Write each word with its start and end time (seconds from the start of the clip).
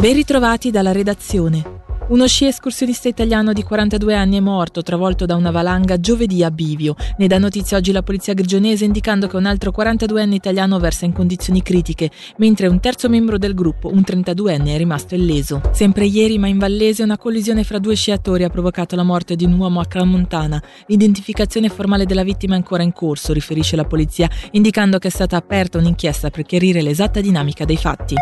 Ben 0.00 0.14
ritrovati 0.14 0.70
dalla 0.70 0.92
redazione. 0.92 1.82
Uno 2.08 2.26
sci 2.26 2.46
escursionista 2.46 3.06
italiano 3.06 3.52
di 3.52 3.62
42 3.62 4.14
anni 4.14 4.38
è 4.38 4.40
morto, 4.40 4.82
travolto 4.82 5.26
da 5.26 5.36
una 5.36 5.50
valanga 5.50 6.00
giovedì 6.00 6.42
a 6.42 6.50
Bivio. 6.50 6.94
Ne 7.18 7.26
dà 7.26 7.36
notizia 7.36 7.76
oggi 7.76 7.92
la 7.92 8.02
polizia 8.02 8.32
grigionese 8.32 8.86
indicando 8.86 9.26
che 9.26 9.36
un 9.36 9.44
altro 9.44 9.70
42enne 9.76 10.32
italiano 10.32 10.78
versa 10.78 11.04
in 11.04 11.12
condizioni 11.12 11.60
critiche, 11.60 12.10
mentre 12.38 12.68
un 12.68 12.80
terzo 12.80 13.10
membro 13.10 13.36
del 13.36 13.52
gruppo, 13.52 13.92
un 13.92 14.02
32enne, 14.02 14.68
è 14.68 14.78
rimasto 14.78 15.14
illeso. 15.14 15.60
Sempre 15.70 16.06
ieri, 16.06 16.38
ma 16.38 16.48
in 16.48 16.56
Vallese, 16.56 17.02
una 17.02 17.18
collisione 17.18 17.62
fra 17.62 17.78
due 17.78 17.94
sciatori 17.94 18.44
ha 18.44 18.48
provocato 18.48 18.96
la 18.96 19.02
morte 19.02 19.36
di 19.36 19.44
un 19.44 19.52
uomo 19.52 19.80
a 19.80 19.84
Cramontana. 19.84 20.62
L'identificazione 20.86 21.68
formale 21.68 22.06
della 22.06 22.24
vittima 22.24 22.54
è 22.54 22.56
ancora 22.56 22.82
in 22.82 22.94
corso, 22.94 23.34
riferisce 23.34 23.76
la 23.76 23.84
polizia, 23.84 24.30
indicando 24.52 24.96
che 24.96 25.08
è 25.08 25.10
stata 25.10 25.36
aperta 25.36 25.76
un'inchiesta 25.76 26.30
per 26.30 26.44
chiarire 26.44 26.80
l'esatta 26.80 27.20
dinamica 27.20 27.66
dei 27.66 27.76
fatti. 27.76 28.14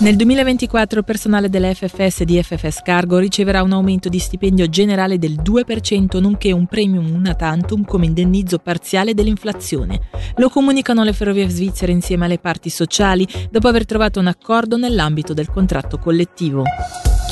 Nel 0.00 0.16
2024 0.16 0.98
il 0.98 1.04
personale 1.04 1.48
dell'FFS 1.48 2.24
di 2.24 2.42
FFS 2.42 2.82
Cargo 2.82 3.18
riceverà 3.18 3.62
un 3.62 3.72
aumento 3.72 4.08
di 4.08 4.18
stipendio 4.18 4.68
generale 4.68 5.18
del 5.18 5.40
2% 5.40 6.20
nonché 6.20 6.50
un 6.50 6.66
premium 6.66 7.12
una 7.12 7.34
tantum 7.34 7.84
come 7.84 8.06
indennizzo 8.06 8.58
parziale 8.58 9.14
dell'inflazione. 9.14 10.00
Lo 10.36 10.48
comunicano 10.48 11.04
le 11.04 11.12
ferrovie 11.12 11.48
svizzere 11.48 11.92
insieme 11.92 12.24
alle 12.24 12.38
parti 12.38 12.68
sociali 12.68 13.26
dopo 13.48 13.68
aver 13.68 13.84
trovato 13.86 14.18
un 14.18 14.26
accordo 14.26 14.76
nell'ambito 14.76 15.34
del 15.34 15.50
contratto 15.50 15.98
collettivo. 15.98 16.64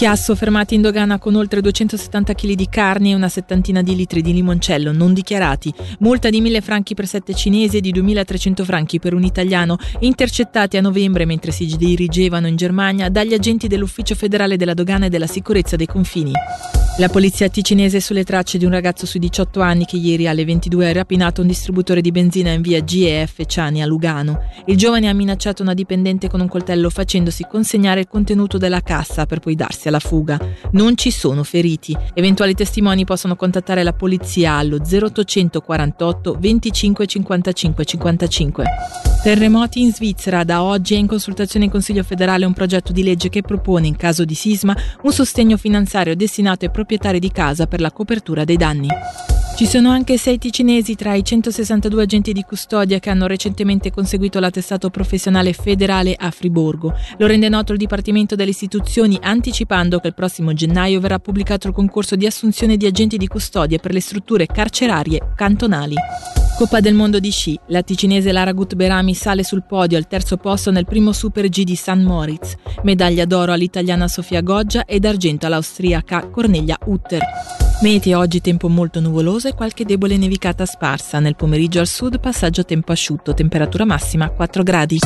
Chiasso 0.01 0.35
fermati 0.35 0.75
in 0.75 0.81
dogana 0.81 1.19
con 1.19 1.35
oltre 1.35 1.61
270 1.61 2.33
kg 2.33 2.53
di 2.53 2.71
carne 2.71 3.11
e 3.11 3.15
una 3.15 3.29
settantina 3.29 3.83
di 3.83 3.95
litri 3.95 4.23
di 4.23 4.33
limoncello 4.33 4.93
non 4.93 5.13
dichiarati, 5.13 5.71
multa 5.99 6.31
di 6.31 6.41
1000 6.41 6.63
franchi 6.63 6.95
per 6.95 7.07
7 7.07 7.35
cinesi 7.35 7.77
e 7.77 7.81
di 7.83 7.93
2300 7.93 8.65
franchi 8.65 8.99
per 8.99 9.13
un 9.13 9.25
italiano, 9.25 9.77
intercettati 9.99 10.79
a 10.79 10.81
novembre 10.81 11.27
mentre 11.27 11.51
si 11.51 11.67
dirigevano 11.77 12.47
in 12.47 12.57
Germania 12.57 13.11
dagli 13.11 13.35
agenti 13.35 13.69
dell'Ufficio 13.69 14.15
federale 14.15 14.57
della 14.57 14.73
dogana 14.73 15.05
e 15.05 15.11
della 15.11 15.27
sicurezza 15.27 15.77
dei 15.77 15.85
confini. 15.85 16.33
La 16.99 17.09
polizia 17.09 17.49
ticinese 17.49 17.96
è 17.96 18.01
sulle 18.01 18.24
tracce 18.24 18.59
di 18.59 18.66
un 18.66 18.73
ragazzo 18.73 19.07
sui 19.07 19.21
18 19.21 19.60
anni 19.63 19.87
che 19.87 19.96
ieri 19.96 20.29
alle 20.29 20.45
22 20.45 20.91
ha 20.91 20.93
rapinato 20.93 21.41
un 21.41 21.46
distributore 21.46 22.02
di 22.02 22.10
benzina 22.10 22.51
in 22.51 22.60
via 22.60 22.85
GEF 22.85 23.46
Ciani 23.46 23.80
a 23.80 23.87
Lugano. 23.87 24.38
Il 24.66 24.77
giovane 24.77 25.09
ha 25.09 25.15
minacciato 25.15 25.63
una 25.63 25.73
dipendente 25.73 26.29
con 26.29 26.41
un 26.41 26.49
coltello 26.49 26.91
facendosi 26.91 27.46
consegnare 27.49 28.01
il 28.01 28.09
contenuto 28.09 28.59
della 28.59 28.83
cassa 28.83 29.24
per 29.24 29.38
poi 29.38 29.55
darsi 29.55 29.88
alla 29.88 29.99
fuga. 29.99 30.38
Non 30.73 30.95
ci 30.96 31.11
sono 31.11 31.43
feriti. 31.43 31.96
Eventuali 32.13 32.52
testimoni 32.52 33.07
possono 33.07 33.35
contattare 33.35 33.83
la 33.83 33.95
polizia 33.95 34.55
allo 34.55 34.77
0848 34.77 36.37
25 36.38 37.07
55 37.07 37.85
55. 37.85 38.65
Terremoti 39.23 39.83
in 39.83 39.93
Svizzera. 39.93 40.45
Da 40.45 40.63
oggi 40.63 40.95
è 40.95 40.99
in 40.99 41.07
consultazione 41.07 41.66
in 41.66 41.71
Consiglio 41.71 42.02
federale 42.02 42.46
un 42.46 42.55
progetto 42.55 42.91
di 42.91 43.02
legge 43.02 43.29
che 43.29 43.43
propone, 43.43 43.87
in 43.87 43.96
caso 43.96 44.24
di 44.24 44.35
sisma, 44.35 44.74
un 45.02 45.13
sostegno 45.13 45.59
finanziario 45.59 46.16
destinato 46.16 46.65
ai 46.65 46.71
proprietari 46.81 47.19
di 47.19 47.31
casa 47.31 47.67
per 47.67 47.81
la 47.81 47.93
copertura 47.93 48.45
dei 48.45 48.57
danni. 48.57 48.89
Ci 49.55 49.67
sono 49.67 49.91
anche 49.91 50.17
sei 50.17 50.39
ticinesi 50.39 50.95
tra 50.95 51.13
i 51.13 51.23
162 51.23 52.03
agenti 52.03 52.33
di 52.33 52.43
custodia 52.43 52.99
che 52.99 53.11
hanno 53.11 53.27
recentemente 53.27 53.91
conseguito 53.91 54.41
l'attestato 54.41 54.89
professionale 54.89 55.53
federale 55.53 56.17
a 56.19 56.31
Friburgo. 56.31 56.95
Lo 57.19 57.27
rende 57.27 57.51
noto 57.51 57.73
il 57.73 57.79
Dipartimento 57.79 58.35
delle 58.35 58.51
Istituzioni 58.51 59.19
anticipando 59.21 59.99
che 59.99 60.09
il 60.09 60.15
prossimo 60.15 60.55
gennaio 60.55 61.01
verrà 61.01 61.19
pubblicato 61.19 61.67
il 61.69 61.75
concorso 61.75 62.17
di 62.17 62.25
assunzione 62.25 62.79
di 62.79 62.87
agenti 62.87 63.19
di 63.19 63.27
custodia 63.27 63.77
per 63.77 63.93
le 63.93 64.01
strutture 64.01 64.47
carcerarie 64.47 65.33
cantonali. 65.37 65.97
Coppa 66.61 66.81
del 66.81 66.93
mondo 66.93 67.21
di 67.21 67.31
sci. 67.31 67.59
La 67.69 67.81
ticinese 67.81 68.33
Lara 68.33 68.53
Gutberami 68.53 69.15
sale 69.15 69.44
sul 69.44 69.65
podio 69.66 69.97
al 69.97 70.06
terzo 70.06 70.37
posto 70.37 70.71
nel 70.71 70.84
primo 70.84 71.12
Super 71.12 71.49
G 71.49 71.62
di 71.62 71.75
San 71.75 72.03
Moritz. 72.03 72.55
Medaglia 72.83 73.25
d'oro 73.25 73.53
all'italiana 73.53 74.09
Sofia 74.09 74.43
Goggia 74.43 74.84
ed 74.84 75.06
argento 75.06 75.47
all'austriaca 75.47 76.28
Cornelia 76.28 76.77
Utter. 76.84 77.22
Meteo 77.81 78.19
oggi 78.19 78.43
tempo 78.43 78.69
molto 78.69 79.01
nuvoloso 79.01 79.49
e 79.49 79.55
qualche 79.55 79.87
debole 79.87 80.19
nevicata 80.19 80.67
sparsa. 80.67 81.19
Nel 81.19 81.34
pomeriggio 81.34 81.81
al 81.81 81.87
sud 81.87 82.21
passaggio 82.21 82.63
tempo 82.67 82.93
asciutto, 82.93 83.33
temperatura 83.33 83.87
massima 83.87 84.29
4 84.29 84.63
gradi. 84.63 84.99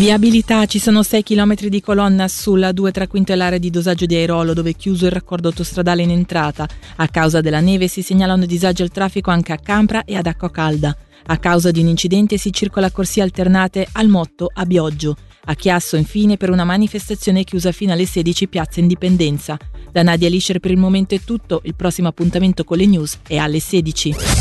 Viabilità, 0.00 0.64
ci 0.64 0.78
sono 0.78 1.02
6 1.02 1.22
km 1.22 1.66
di 1.66 1.82
colonna 1.82 2.26
sulla 2.26 2.72
2 2.72 2.90
3 2.90 3.06
quintellare 3.06 3.58
di 3.58 3.68
dosaggio 3.68 4.06
di 4.06 4.14
Airolo 4.14 4.54
dove 4.54 4.70
è 4.70 4.74
chiuso 4.74 5.04
il 5.04 5.12
raccordo 5.12 5.48
autostradale 5.48 6.00
in 6.00 6.10
entrata. 6.10 6.66
A 6.96 7.08
causa 7.08 7.42
della 7.42 7.60
neve 7.60 7.86
si 7.86 8.00
segnalano 8.00 8.46
disagi 8.46 8.80
al 8.80 8.88
traffico 8.88 9.30
anche 9.30 9.52
a 9.52 9.58
Campra 9.58 10.06
e 10.06 10.16
ad 10.16 10.24
Acqua 10.24 10.50
Calda. 10.50 10.96
A 11.26 11.36
causa 11.36 11.70
di 11.70 11.80
un 11.80 11.88
incidente 11.88 12.38
si 12.38 12.50
circola 12.50 12.90
corsie 12.90 13.20
alternate 13.20 13.86
al 13.92 14.08
Motto 14.08 14.50
a 14.50 14.64
Bioggio. 14.64 15.16
A 15.44 15.54
Chiasso 15.54 15.96
infine 15.96 16.38
per 16.38 16.48
una 16.48 16.64
manifestazione 16.64 17.44
chiusa 17.44 17.70
fino 17.70 17.92
alle 17.92 18.06
16 18.06 18.48
Piazza 18.48 18.80
Indipendenza. 18.80 19.58
Da 19.92 20.02
Nadia 20.02 20.30
Lischer 20.30 20.60
per 20.60 20.70
il 20.70 20.78
momento 20.78 21.14
è 21.14 21.20
tutto, 21.20 21.60
il 21.64 21.74
prossimo 21.74 22.08
appuntamento 22.08 22.64
con 22.64 22.78
le 22.78 22.86
news 22.86 23.18
è 23.28 23.36
alle 23.36 23.60
16. 23.60 24.39